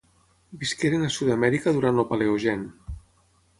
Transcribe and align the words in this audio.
Visqueren 0.63 1.03
a 1.09 1.09
Sud-amèrica 1.17 1.75
durant 1.77 2.01
el 2.05 2.09
Paleogen. 2.15 2.67